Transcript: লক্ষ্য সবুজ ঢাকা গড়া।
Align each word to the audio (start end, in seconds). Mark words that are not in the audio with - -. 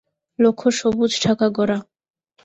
লক্ষ্য 0.39 0.69
সবুজ 0.79 1.11
ঢাকা 1.23 1.47
গড়া। 1.57 1.77